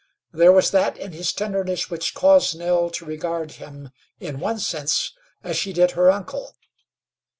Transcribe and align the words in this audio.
There 0.31 0.51
was 0.51 0.71
that 0.71 0.97
in 0.97 1.11
his 1.11 1.31
tenderness 1.31 1.91
which 1.91 2.15
caused 2.15 2.57
Nell 2.57 2.89
to 2.89 3.05
regard 3.05 3.51
him, 3.51 3.91
in 4.19 4.39
one 4.39 4.57
sense, 4.57 5.13
as 5.43 5.57
she 5.57 5.73
did 5.73 5.91
her 5.91 6.09
uncle. 6.09 6.55